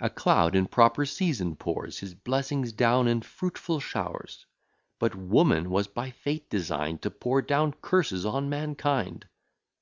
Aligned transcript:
A 0.00 0.10
cloud 0.10 0.54
in 0.54 0.66
proper 0.66 1.06
season 1.06 1.56
pours 1.56 2.00
His 2.00 2.12
blessings 2.14 2.72
down 2.74 3.08
in 3.08 3.22
fruitful 3.22 3.80
showers; 3.80 4.44
But 4.98 5.14
woman 5.14 5.70
was 5.70 5.86
by 5.86 6.10
fate 6.10 6.50
design'd 6.50 7.00
To 7.00 7.10
pour 7.10 7.40
down 7.40 7.72
curses 7.80 8.26
on 8.26 8.50
mankind. 8.50 9.28